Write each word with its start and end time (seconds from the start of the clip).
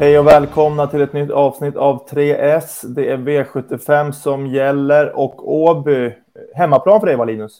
Hej 0.00 0.18
och 0.18 0.26
välkomna 0.26 0.86
till 0.86 1.00
ett 1.00 1.12
nytt 1.12 1.30
avsnitt 1.30 1.76
av 1.76 2.08
3S. 2.08 2.86
Det 2.86 3.10
är 3.10 3.16
V75 3.16 4.12
som 4.12 4.46
gäller 4.46 5.16
och 5.18 5.52
Åby. 5.52 6.12
Hemmaplan 6.54 7.00
för 7.00 7.06
dig, 7.06 7.16
va, 7.16 7.24
Linus? 7.24 7.58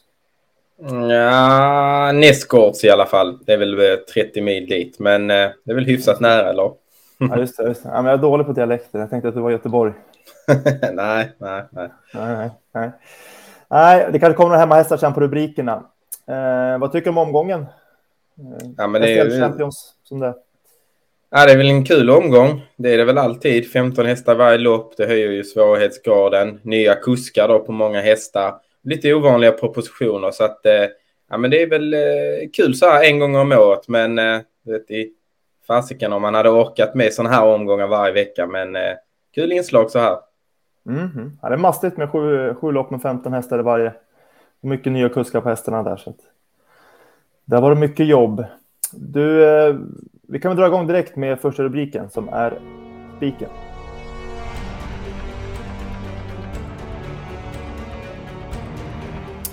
Ja, 1.10 2.12
nästgårds 2.12 2.84
i 2.84 2.90
alla 2.90 3.06
fall. 3.06 3.38
Det 3.46 3.52
är 3.52 3.58
väl 3.58 3.98
30 4.14 4.40
mil 4.40 4.66
dit, 4.66 4.98
men 4.98 5.30
eh, 5.30 5.48
det 5.64 5.70
är 5.70 5.74
väl 5.74 5.84
hyfsat 5.84 6.20
nära, 6.20 6.50
eller? 6.50 6.72
Ja, 7.18 7.38
just 7.38 7.56
det. 7.56 7.62
Just 7.68 7.82
det. 7.82 7.88
Ja, 7.88 7.94
men 8.02 8.04
jag 8.04 8.14
är 8.18 8.22
dålig 8.22 8.46
på 8.46 8.52
dialekter. 8.52 8.98
Jag 8.98 9.10
tänkte 9.10 9.28
att 9.28 9.34
du 9.34 9.40
var 9.40 9.50
i 9.50 9.52
Göteborg. 9.52 9.92
nej, 10.92 11.32
nej, 11.38 11.62
nej. 11.70 11.88
Nej, 12.14 12.50
nej. 12.74 12.90
Nej, 13.68 14.08
det 14.12 14.18
kanske 14.18 14.36
kommer 14.36 14.48
några 14.48 14.60
hemmahästar 14.60 14.96
sen 14.96 15.14
på 15.14 15.20
rubrikerna. 15.20 15.82
Eh, 16.28 16.78
vad 16.78 16.92
tycker 16.92 17.04
du 17.04 17.10
om 17.10 17.18
omgången? 17.18 17.60
Eh, 17.60 17.66
Ja, 18.76 18.86
men 18.86 19.02
det 19.02 19.18
är 19.18 19.24
ju- 19.24 19.40
Champions 19.40 19.94
som 20.04 20.20
det. 20.20 20.34
Ja, 21.32 21.46
det 21.46 21.52
är 21.52 21.56
väl 21.56 21.70
en 21.70 21.84
kul 21.84 22.10
omgång. 22.10 22.66
Det 22.76 22.94
är 22.94 22.98
det 22.98 23.04
väl 23.04 23.18
alltid. 23.18 23.72
15 23.72 24.06
hästar 24.06 24.34
varje 24.34 24.58
lopp. 24.58 24.96
Det 24.96 25.06
höjer 25.06 25.30
ju 25.30 25.44
svårighetsgraden. 25.44 26.60
Nya 26.62 26.94
kuskar 26.94 27.48
då 27.48 27.58
på 27.58 27.72
många 27.72 28.00
hästar. 28.00 28.54
Lite 28.82 29.14
ovanliga 29.14 29.52
propositioner. 29.52 30.30
Så 30.30 30.44
att, 30.44 30.66
eh, 30.66 30.86
ja, 31.30 31.38
men 31.38 31.50
det 31.50 31.62
är 31.62 31.66
väl 31.66 31.94
eh, 31.94 32.00
kul 32.52 32.74
så 32.74 32.86
här 32.86 33.04
en 33.04 33.18
gång 33.18 33.36
om 33.36 33.52
året. 33.52 33.88
Men 33.88 34.18
eh, 34.18 34.40
vet, 34.62 34.90
i 34.90 35.12
fasiken 35.66 36.12
om 36.12 36.22
man 36.22 36.34
hade 36.34 36.50
orkat 36.50 36.94
med 36.94 37.12
sådana 37.12 37.34
här 37.34 37.44
omgångar 37.44 37.86
varje 37.86 38.12
vecka. 38.12 38.46
Men 38.46 38.76
kul 39.34 39.52
inslag 39.52 39.90
så 39.90 39.98
här. 39.98 40.18
Mhm. 40.82 41.38
Ja, 41.42 41.48
det 41.48 41.54
är 41.54 41.58
mastigt 41.58 41.96
med 41.96 42.10
sju, 42.10 42.54
sju 42.54 42.72
lopp 42.72 42.90
med 42.90 43.02
15 43.02 43.32
hästar 43.32 43.58
i 43.58 43.62
varje. 43.62 43.92
Mycket 44.60 44.92
nya 44.92 45.08
kuskar 45.08 45.40
på 45.40 45.48
hästarna 45.48 45.82
där. 45.82 45.96
Så 45.96 46.10
att... 46.10 46.16
Där 47.44 47.60
var 47.60 47.74
det 47.74 47.80
mycket 47.80 48.06
jobb. 48.06 48.44
Du, 48.92 49.44
eh, 49.44 49.74
vi 50.32 50.38
kan 50.38 50.50
väl 50.50 50.58
dra 50.58 50.66
igång 50.66 50.86
direkt 50.86 51.16
med 51.16 51.40
första 51.40 51.62
rubriken 51.62 52.10
som 52.10 52.28
är 52.28 52.58
spiken. 53.16 53.48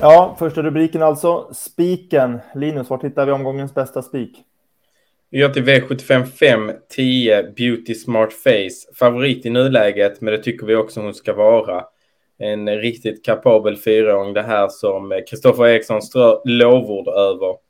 Ja, 0.02 0.36
första 0.40 0.62
rubriken 0.62 1.02
alltså. 1.02 1.50
Spiken. 1.54 2.40
Linus, 2.56 2.90
var 2.90 3.04
hittar 3.04 3.26
vi 3.26 3.32
omgångens 3.32 3.74
bästa 3.74 4.02
spik? 4.02 4.38
Vi 5.30 5.40
går 5.40 5.50
till 5.50 5.64
V75 5.64 6.26
5, 6.26 6.72
10, 6.90 7.44
Beauty 7.44 7.96
Smart 7.96 8.34
Face. 8.34 8.96
Favorit 9.00 9.46
i 9.46 9.50
nuläget, 9.50 10.22
men 10.22 10.32
det 10.32 10.44
tycker 10.44 10.66
vi 10.66 10.76
också 10.76 11.02
hon 11.02 11.14
ska 11.14 11.34
vara. 11.34 11.84
En 12.40 12.78
riktigt 12.78 13.26
kapabel 13.26 13.78
fyraåring 13.78 14.34
det 14.34 14.42
här 14.42 14.68
som 14.70 15.22
Kristoffer 15.30 15.68
Eriksson 15.68 16.02
strör 16.02 16.42
lovord 16.46 17.08
över. 17.08 17.67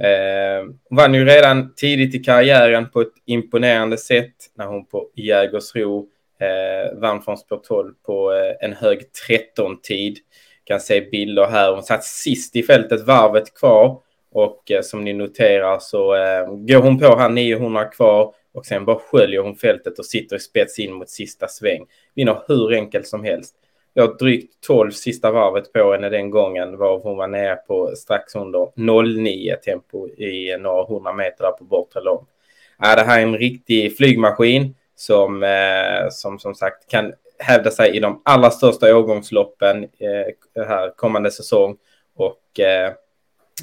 Eh, 0.00 0.64
hon 0.88 0.96
vann 0.96 1.14
ju 1.14 1.24
redan 1.24 1.74
tidigt 1.74 2.14
i 2.14 2.18
karriären 2.18 2.90
på 2.90 3.00
ett 3.00 3.12
imponerande 3.26 3.98
sätt 3.98 4.34
när 4.54 4.66
hon 4.66 4.86
på 4.86 5.08
Jägersro 5.14 6.06
eh, 6.40 6.98
vann 6.98 7.22
från 7.22 7.36
spår 7.36 7.60
12 7.64 7.92
på 8.06 8.32
eh, 8.32 8.66
en 8.66 8.72
hög 8.72 9.00
13-tid. 9.28 10.18
Kan 10.64 10.80
se 10.80 11.00
bilder 11.00 11.46
här. 11.46 11.72
Hon 11.72 11.82
satt 11.82 12.04
sist 12.04 12.56
i 12.56 12.62
fältet, 12.62 13.06
varvet 13.06 13.54
kvar. 13.54 14.00
Och 14.32 14.70
eh, 14.70 14.82
som 14.82 15.04
ni 15.04 15.12
noterar 15.12 15.78
så 15.78 16.14
eh, 16.14 16.46
går 16.46 16.82
hon 16.82 16.98
på 16.98 17.16
här 17.16 17.28
900 17.28 17.84
kvar 17.84 18.34
och 18.54 18.66
sen 18.66 18.84
bara 18.84 18.98
sköljer 18.98 19.40
hon 19.40 19.56
fältet 19.56 19.98
och 19.98 20.06
sitter 20.06 20.36
i 20.36 20.40
spets 20.40 20.78
in 20.78 20.92
mot 20.92 21.10
sista 21.10 21.48
sväng. 21.48 21.86
Vinner 22.14 22.42
hur 22.48 22.72
enkelt 22.72 23.06
som 23.06 23.24
helst. 23.24 23.54
Jag 23.94 24.18
drygt 24.18 24.60
12 24.66 24.90
sista 24.90 25.30
varvet 25.30 25.72
på 25.72 25.92
henne 25.92 26.08
den 26.08 26.30
gången 26.30 26.76
var 26.76 26.98
hon 26.98 27.16
var 27.16 27.28
nere 27.28 27.56
på 27.56 27.92
strax 27.96 28.34
under 28.34 28.68
09 29.02 29.56
tempo 29.64 30.08
i 30.08 30.56
några 30.60 30.84
hundra 30.84 31.12
meter 31.12 31.44
där 31.44 31.52
på 31.52 31.64
bortre 31.64 32.00
lång. 32.00 32.26
Ja, 32.78 32.96
det 32.96 33.02
här 33.02 33.18
är 33.18 33.22
en 33.22 33.38
riktig 33.38 33.96
flygmaskin 33.96 34.74
som, 34.96 35.42
eh, 35.42 36.08
som 36.10 36.38
som 36.38 36.54
sagt 36.54 36.90
kan 36.90 37.12
hävda 37.38 37.70
sig 37.70 37.96
i 37.96 38.00
de 38.00 38.22
allra 38.24 38.50
största 38.50 38.96
årgångsloppen 38.96 39.84
eh, 39.84 40.66
här 40.66 40.96
kommande 40.96 41.30
säsong. 41.30 41.76
Och 42.14 42.60
eh, 42.60 42.92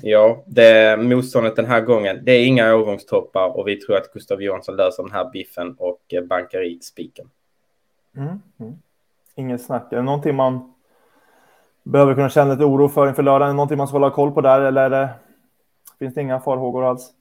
Ja, 0.02 0.44
det 0.48 0.98
motståndet 1.00 1.56
den 1.56 1.66
här 1.66 1.82
gången, 1.82 2.20
det 2.24 2.32
är 2.32 2.46
inga 2.46 2.76
årgångstoppar 2.76 3.58
och 3.58 3.68
vi 3.68 3.76
tror 3.76 3.98
att 3.98 4.14
Gustav 4.14 4.42
Johansson 4.42 4.76
löser 4.76 5.04
den 5.04 5.12
här 5.12 5.30
biffen 5.30 5.76
och 5.78 6.02
eh, 6.14 6.24
bankar 6.24 6.64
i 6.64 6.80
spiken. 6.82 7.30
Mm. 8.18 8.42
Mm. 8.60 8.74
Inget 9.38 9.62
snack. 9.62 9.94
Är 9.94 9.98
det 9.98 10.04
någonting 10.04 10.36
man 10.36 10.74
behöver 11.84 12.14
kunna 12.14 12.30
känna 12.30 12.54
lite 12.54 12.66
oro 12.66 12.90
för 12.90 13.08
inför 13.08 13.24
lördagen? 13.24 13.48
Är 13.48 13.54
det 13.54 13.56
någonting 13.56 13.78
man 13.78 13.88
ska 13.88 13.96
hålla 13.96 14.12
koll 14.12 14.32
på 14.32 14.42
där 14.42 14.62
eller 14.62 14.90
det, 14.90 15.10
finns 16.00 16.14
det 16.14 16.22
inga 16.22 16.40
farhågor 16.40 16.86
alls? 16.86 17.12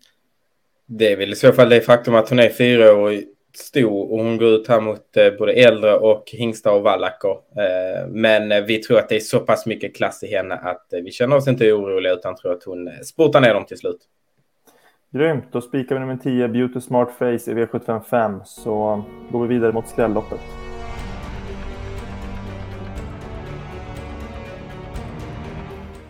Det 0.86 1.12
är 1.12 1.16
väl 1.16 1.32
i 1.32 1.36
så 1.36 1.52
fall 1.52 1.68
det 1.68 1.80
faktum 1.80 2.14
att 2.14 2.28
hon 2.28 2.38
är 2.38 2.48
fyra 2.48 2.94
år 2.94 3.12
stor 3.54 4.12
och 4.12 4.18
hon 4.18 4.36
går 4.36 4.48
ut 4.48 4.68
här 4.68 4.80
mot 4.80 5.16
eh, 5.16 5.38
både 5.38 5.52
äldre 5.52 5.96
och 5.96 6.24
hingstar 6.26 6.72
och 6.72 6.82
vallacker. 6.82 7.30
Eh, 7.30 8.08
men 8.08 8.52
eh, 8.52 8.60
vi 8.60 8.78
tror 8.78 8.98
att 8.98 9.08
det 9.08 9.16
är 9.16 9.20
så 9.20 9.40
pass 9.40 9.66
mycket 9.66 9.96
klass 9.96 10.22
i 10.22 10.26
henne 10.26 10.54
att 10.54 10.86
vi 10.90 11.10
känner 11.10 11.36
oss 11.36 11.48
inte 11.48 11.72
oroliga 11.72 12.12
utan 12.12 12.36
tror 12.36 12.52
att 12.52 12.64
hon 12.64 12.90
spurtar 13.04 13.40
ner 13.40 13.54
dem 13.54 13.64
till 13.64 13.78
slut. 13.78 14.00
Grymt, 15.10 15.44
då 15.52 15.60
spikar 15.60 15.94
vi 15.94 16.00
nummer 16.00 16.16
10, 16.16 16.48
Beauty 16.48 16.80
Smart 16.80 17.10
Face 17.18 17.50
i 17.50 17.54
V755 17.54 18.40
så 18.44 19.04
går 19.30 19.42
vi 19.42 19.54
vidare 19.54 19.72
mot 19.72 19.88
skrälloppet. 19.88 20.65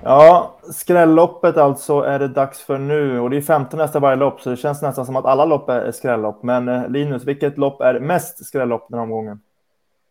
Ja, 0.08 0.58
skrälloppet 0.72 1.56
alltså 1.56 2.00
är 2.00 2.18
det 2.18 2.28
dags 2.28 2.60
för 2.60 2.78
nu 2.78 3.20
och 3.20 3.30
det 3.30 3.36
är 3.36 3.40
15 3.40 3.78
nästa 3.78 3.98
varje 3.98 4.16
lopp 4.16 4.40
så 4.40 4.50
det 4.50 4.56
känns 4.56 4.82
nästan 4.82 5.06
som 5.06 5.16
att 5.16 5.24
alla 5.24 5.44
lopp 5.44 5.68
är 5.68 5.92
skrällopp. 5.92 6.42
Men 6.42 6.68
eh, 6.68 6.88
Linus, 6.88 7.24
vilket 7.24 7.58
lopp 7.58 7.80
är 7.80 8.00
mest 8.00 8.46
skrällopp 8.46 8.86
den 8.88 8.98
här 8.98 9.04
omgången? 9.04 9.40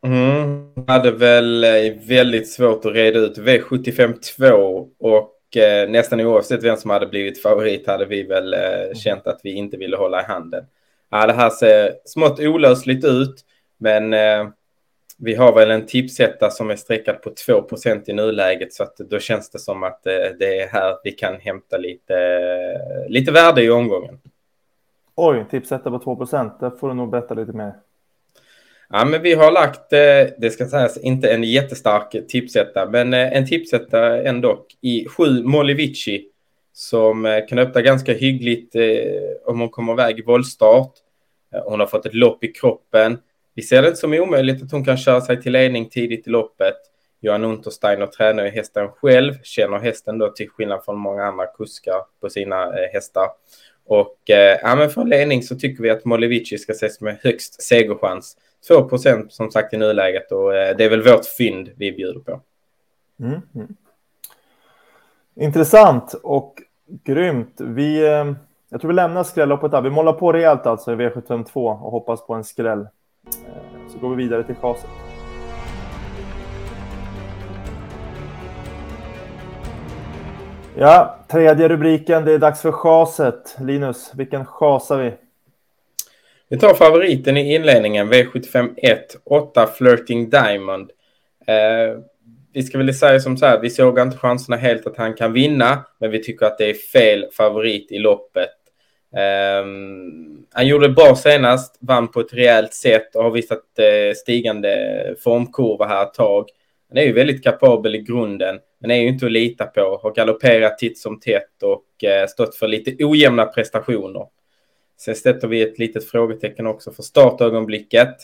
Mm. 0.05 0.69
Hade 0.87 1.11
väl 1.11 1.63
eh, 1.63 1.93
väldigt 2.07 2.51
svårt 2.51 2.85
att 2.85 2.93
reda 2.93 3.19
ut 3.19 3.37
V75 3.37 4.13
2 4.37 4.87
och 4.99 5.57
eh, 5.57 5.89
nästan 5.89 6.21
oavsett 6.21 6.63
vem 6.63 6.77
som 6.77 6.89
hade 6.89 7.07
blivit 7.07 7.41
favorit 7.41 7.87
hade 7.87 8.05
vi 8.05 8.23
väl 8.23 8.53
eh, 8.53 8.59
känt 8.95 9.27
att 9.27 9.39
vi 9.43 9.53
inte 9.53 9.77
ville 9.77 9.97
hålla 9.97 10.21
i 10.21 10.25
handen. 10.25 10.65
Ja, 11.11 11.27
det 11.27 11.33
här 11.33 11.49
ser 11.49 11.91
smått 12.05 12.39
olösligt 12.39 13.05
ut, 13.05 13.35
men 13.77 14.13
eh, 14.13 14.47
vi 15.17 15.35
har 15.35 15.53
väl 15.53 15.71
en 15.71 15.85
tipsetta 15.85 16.49
som 16.49 16.69
är 16.69 16.75
streckad 16.75 17.21
på 17.21 17.29
2% 17.29 18.03
i 18.09 18.13
nuläget 18.13 18.73
så 18.73 18.83
att 18.83 18.97
då 18.97 19.19
känns 19.19 19.49
det 19.49 19.59
som 19.59 19.83
att 19.83 20.07
eh, 20.07 20.13
det 20.39 20.59
är 20.59 20.67
här 20.67 20.97
vi 21.03 21.11
kan 21.11 21.35
hämta 21.39 21.77
lite, 21.77 22.17
lite 23.07 23.31
värde 23.31 23.63
i 23.63 23.69
omgången. 23.69 24.19
Oj, 25.15 25.45
tipsetta 25.51 25.91
på 25.91 25.99
2 25.99 26.15
Där 26.15 26.77
får 26.79 26.87
du 26.87 26.93
nog 26.93 27.11
berätta 27.11 27.33
lite 27.33 27.51
mer. 27.51 27.73
Ja, 28.89 29.05
men 29.05 29.21
vi 29.21 29.33
har 29.33 29.51
lagt, 29.51 29.93
eh, 29.93 30.33
det 30.37 30.49
ska 30.53 30.67
sägas, 30.67 30.97
inte 30.97 31.33
en 31.33 31.43
jättestark 31.43 32.27
tipsetta, 32.27 32.89
men 32.89 33.13
eh, 33.13 33.37
en 33.37 33.47
tipsetta 33.47 34.23
ändå 34.23 34.65
i 34.81 35.05
sju 35.07 35.43
Molivici 35.43 36.29
som 36.73 37.41
kan 37.49 37.59
öppna 37.59 37.81
ganska 37.81 38.13
hyggligt 38.13 38.75
om 39.45 39.59
hon 39.59 39.69
kommer 39.69 39.93
iväg 39.93 40.19
i 40.19 40.21
våldstart. 40.21 40.91
Hon 41.65 41.79
har 41.79 41.87
fått 41.87 42.05
ett 42.05 42.13
lopp 42.13 42.43
i 42.43 42.47
kroppen. 42.47 43.17
Vi 43.55 43.61
ser 43.61 43.81
det 43.81 43.87
inte 43.87 43.99
som 43.99 44.13
omöjligt 44.13 44.63
att 44.63 44.71
hon 44.71 44.85
kan 44.85 44.97
köra 44.97 45.21
sig 45.21 45.41
till 45.41 45.51
ledning 45.51 45.89
tidigt 45.89 46.27
i 46.27 46.29
loppet. 46.29 46.75
Johan 47.19 47.43
Untersteiner 47.43 48.07
tränar 48.07 48.43
ju 48.43 48.49
hästen 48.49 48.87
själv, 48.87 49.33
känner 49.43 49.79
hästen 49.79 50.17
då 50.17 50.29
till 50.29 50.49
skillnad 50.49 50.85
från 50.85 50.97
många 50.97 51.23
andra 51.23 51.45
kuskar 51.45 52.01
på 52.21 52.29
sina 52.29 52.63
eh, 52.63 52.91
hästar. 52.93 53.27
Och 53.85 54.29
eh, 54.29 54.59
ja, 54.61 54.75
men 54.75 54.89
för 54.89 55.03
ledning 55.03 55.43
så 55.43 55.55
tycker 55.55 55.83
vi 55.83 55.89
att 55.89 56.05
Molivici 56.05 56.57
ska 56.57 56.71
ses 56.71 57.01
med 57.01 57.17
högst 57.23 57.63
segerchans. 57.63 58.37
2 58.67 58.89
procent 58.89 59.33
som 59.33 59.51
sagt 59.51 59.73
i 59.73 59.77
nuläget 59.77 60.31
och 60.31 60.55
eh, 60.55 60.77
det 60.77 60.83
är 60.83 60.89
väl 60.89 61.03
vårt 61.03 61.25
fynd 61.25 61.69
vi 61.75 61.91
bjuder 61.91 62.19
på. 62.19 62.41
Mm. 63.19 63.41
Mm. 63.55 63.75
Intressant 65.35 66.13
och 66.13 66.61
grymt. 67.03 67.55
Vi, 67.59 68.05
eh, 68.05 68.33
jag 68.69 68.81
tror 68.81 68.87
vi 68.87 68.93
lämnar 68.95 69.23
skrälloppet 69.23 69.71
där. 69.71 69.81
Vi 69.81 69.89
målar 69.89 70.13
på 70.13 70.33
rejält 70.33 70.65
alltså 70.65 70.91
i 70.91 70.95
V752 70.95 71.53
och 71.55 71.91
hoppas 71.91 72.27
på 72.27 72.33
en 72.33 72.43
skräll. 72.43 72.87
Så 73.89 73.99
går 73.99 74.09
vi 74.09 74.23
vidare 74.23 74.43
till 74.43 74.55
chaset. 74.55 74.89
Ja, 80.77 81.19
tredje 81.31 81.67
rubriken. 81.67 82.25
Det 82.25 82.33
är 82.33 82.39
dags 82.39 82.61
för 82.61 82.71
chaset. 82.71 83.55
Linus, 83.59 84.11
vilken 84.15 84.45
chasar 84.45 84.97
vi? 84.97 85.13
Vi 86.49 86.59
tar 86.59 86.73
favoriten 86.73 87.37
i 87.37 87.55
inledningen, 87.55 88.13
V75 88.13 88.73
1, 88.77 89.15
8 89.23 89.67
Flirting 89.67 90.29
Diamond. 90.29 90.91
Eh, 91.47 91.99
vi 92.53 92.63
ska 92.63 92.77
väl 92.77 92.93
säga 92.93 93.19
som 93.19 93.37
så 93.37 93.45
här, 93.45 93.61
vi 93.61 93.69
såg 93.69 93.99
inte 93.99 94.17
chanserna 94.17 94.57
helt 94.57 94.87
att 94.87 94.97
han 94.97 95.13
kan 95.13 95.33
vinna, 95.33 95.85
men 95.99 96.11
vi 96.11 96.23
tycker 96.23 96.45
att 96.45 96.57
det 96.57 96.69
är 96.69 96.73
fel 96.73 97.25
favorit 97.31 97.91
i 97.91 97.97
loppet. 97.97 98.49
Ehm, 99.17 100.45
han 100.51 100.67
gjorde 100.67 100.89
bra 100.89 101.15
senast, 101.15 101.77
vann 101.79 102.07
på 102.07 102.19
ett 102.19 102.33
rejält 102.33 102.73
sätt 102.73 103.15
och 103.15 103.23
har 103.23 103.31
visat 103.31 103.79
eh, 103.79 104.15
stigande 104.15 105.15
formkurva 105.23 105.85
här 105.85 106.03
ett 106.03 106.13
tag. 106.13 106.49
Han 106.89 106.97
är 106.97 107.01
ju 107.01 107.13
väldigt 107.13 107.43
kapabel 107.43 107.95
i 107.95 108.01
grunden, 108.01 108.59
men 108.79 108.91
är 108.91 108.95
ju 108.95 109.07
inte 109.07 109.25
att 109.25 109.31
lita 109.31 109.65
på. 109.65 109.99
Har 110.03 110.11
galopperat 110.11 110.77
titt 110.77 110.97
som 110.97 111.19
tätt 111.19 111.63
och 111.63 112.03
eh, 112.03 112.27
stått 112.27 112.55
för 112.55 112.67
lite 112.67 113.05
ojämna 113.05 113.45
prestationer. 113.45 114.27
Sen 114.97 115.15
sätter 115.15 115.47
vi 115.47 115.61
ett 115.61 115.79
litet 115.79 116.09
frågetecken 116.09 116.67
också 116.67 116.91
för 116.91 117.03
startögonblicket. 117.03 118.15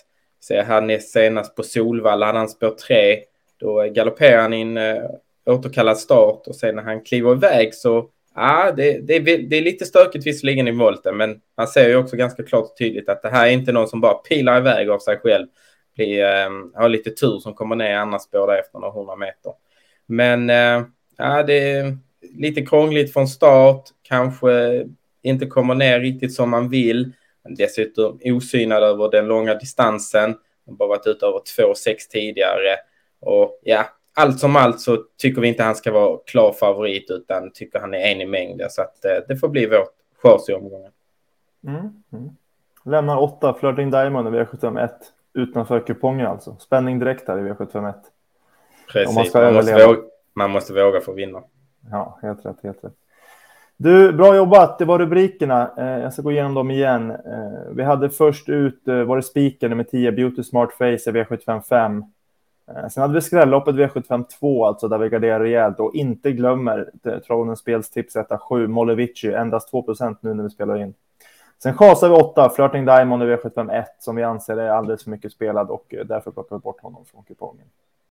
Ser 0.48 0.64
här 0.64 1.00
senast 1.00 1.56
på 1.56 1.64
Solvalla 1.64 2.26
hade 2.26 2.38
han 2.38 2.50
spår 2.50 2.70
3. 2.88 3.20
Då 3.60 3.84
galopperar 3.84 4.42
han 4.42 4.54
in 4.54 4.78
eh, 4.78 5.04
återkallad 5.46 5.98
start 5.98 6.48
och 6.48 6.56
sen 6.56 6.76
när 6.76 6.84
han 6.84 7.02
kliver 7.04 7.32
iväg 7.32 7.76
så 7.76 8.10
Ja, 8.36 8.72
det, 8.78 8.98
det, 8.98 9.20
det, 9.20 9.58
är 9.58 9.62
lite 9.62 9.86
stökigt 9.86 10.28
visserligen 10.28 10.68
i 10.68 10.72
volten, 10.72 11.18
men 11.18 11.42
han 11.56 11.68
ser 11.68 11.90
ju 11.90 11.96
också 11.96 12.16
ganska 12.16 12.44
klart 12.44 12.64
och 12.64 12.78
tydligt 12.78 13.10
att 13.10 13.22
det 13.22 13.30
här 13.30 13.48
är 13.48 13.52
inte 13.52 13.72
någon 13.72 13.88
som 13.88 14.02
bara 14.02 14.14
pilar 14.14 14.58
iväg 14.58 14.90
av 14.90 15.00
sig 15.00 15.18
själv. 15.18 15.48
Blir, 15.96 16.24
äh, 16.24 16.50
har 16.74 16.90
lite 16.90 17.10
tur 17.10 17.40
som 17.40 17.54
kommer 17.54 17.76
ner 17.76 17.92
i 17.92 17.96
andra 17.96 18.20
spår 18.20 18.48
där 18.48 18.60
efter 18.60 18.80
några 18.80 18.94
hundra 18.94 19.16
meter. 19.16 19.54
Men 20.06 20.50
äh, 20.50 20.84
ja, 21.18 21.44
det 21.44 21.72
är 21.72 21.98
lite 22.22 22.66
krångligt 22.66 23.14
från 23.14 23.28
start, 23.28 23.84
kanske 24.02 24.86
inte 25.22 25.46
kommer 25.46 25.76
ner 25.76 26.00
riktigt 26.00 26.34
som 26.34 26.50
man 26.50 26.70
vill. 26.70 27.12
Dessutom 27.50 28.20
osynad 28.24 28.84
över 28.84 29.12
den 29.12 29.28
långa 29.28 29.56
distansen. 29.56 30.36
Han 30.66 30.76
bara 30.76 30.90
varit 30.90 31.08
ute 31.08 31.26
över 31.26 31.40
2,6 31.40 31.96
tidigare. 32.10 32.78
Och 33.20 33.60
ja, 33.64 33.86
allt 34.14 34.40
som 34.40 34.56
allt 34.56 34.80
så 34.80 35.04
tycker 35.18 35.42
vi 35.42 35.48
inte 35.48 35.64
han 35.64 35.76
ska 35.76 35.92
vara 35.92 36.20
klar 36.26 36.54
favorit 36.54 37.06
utan 37.10 37.52
tycker 37.52 37.80
han 37.80 37.94
är 37.94 38.12
en 38.12 38.22
i 38.22 38.26
mängden. 38.26 38.70
Så 38.70 38.82
att 38.82 39.06
eh, 39.06 39.12
det 39.28 39.36
får 39.36 39.50
bli 39.50 39.66
vårt 39.66 39.94
chans 40.24 40.50
i 40.50 40.54
omgången. 40.54 40.92
Mm, 41.68 42.04
mm. 42.14 42.30
Lämnar 42.86 43.18
åtta, 43.18 43.54
Flirting 43.54 43.92
Diamond 43.92 44.36
i 44.36 44.40
V751 44.40 44.90
utanför 45.34 45.80
kupongen 45.80 46.28
alltså. 46.28 46.56
Spänning 46.60 47.00
direkt 47.00 47.28
här 47.28 47.38
i 47.40 47.42
V751. 47.42 47.94
Precis, 48.92 49.34
man, 49.34 49.44
man, 49.44 49.54
måste 49.54 49.88
våga, 49.88 50.00
man 50.34 50.52
måste 50.52 50.74
våga 50.74 51.02
få 51.02 51.12
vinna. 51.12 51.44
Ja, 51.92 52.20
helt 52.22 52.46
rätt, 52.46 52.58
helt 52.64 52.84
rätt. 52.84 52.94
Du, 53.78 54.14
bra 54.14 54.36
jobbat. 54.36 54.80
Det 54.80 54.86
var 54.86 55.00
rubrikerna. 55.00 55.72
Eh, 55.78 56.04
jag 56.04 56.14
ska 56.14 56.22
gå 56.22 56.32
igenom 56.32 56.54
dem 56.54 56.72
igen. 56.72 57.12
Eh, 57.12 57.72
vi 57.76 57.84
hade 57.84 58.10
först 58.10 58.50
ut, 58.50 58.88
eh, 58.88 59.04
var 59.04 59.16
det 59.16 59.24
spiken 59.24 59.70
nummer 59.70 59.84
10, 59.84 60.12
Beauty 60.12 60.44
Smart 60.44 60.74
Face 60.74 60.86
i 60.86 61.12
V755. 61.12 62.04
Eh, 62.76 62.88
sen 62.88 63.02
hade 63.02 63.14
vi 63.14 63.22
skrälloppet 63.22 63.76
V752, 63.76 64.68
alltså 64.68 64.88
där 64.88 64.98
vi 64.98 65.10
garderar 65.10 65.40
rejält 65.40 65.80
och 65.80 65.96
inte 65.96 66.32
glömmer 66.32 66.92
Tronens 67.28 67.60
spelstips 67.60 68.16
1 68.16 68.28
7, 68.50 68.68
Molevici, 68.68 69.34
endast 69.34 69.74
2% 69.74 70.18
nu 70.22 70.34
när 70.34 70.44
vi 70.44 70.50
spelar 70.50 70.78
in. 70.78 70.94
Sen 71.64 71.74
chasar 71.74 72.10
vi 72.10 72.16
8, 72.16 72.50
Flirting 72.50 72.86
Diamond 72.86 73.24
i 73.24 73.26
V751 73.26 73.84
som 74.00 74.16
vi 74.16 74.24
anser 74.24 74.58
är 74.58 74.70
alldeles 74.70 75.04
för 75.04 75.12
mycket 75.12 75.32
spelad 75.32 75.70
och 75.70 75.94
eh, 75.94 76.06
därför 76.06 76.32
plockar 76.32 76.56
vi 76.56 76.60
bort 76.60 76.82
honom 76.82 77.06
från 77.06 77.24
kupongen. 77.24 77.68